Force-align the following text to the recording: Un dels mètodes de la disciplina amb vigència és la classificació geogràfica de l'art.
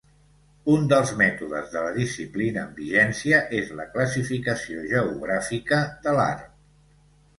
Un 0.75 0.85
dels 0.93 1.11
mètodes 1.17 1.67
de 1.73 1.83
la 1.87 1.91
disciplina 1.97 2.63
amb 2.63 2.81
vigència 2.83 3.41
és 3.61 3.69
la 3.83 3.87
classificació 3.97 4.87
geogràfica 4.95 5.83
de 6.07 6.17
l'art. 6.21 6.51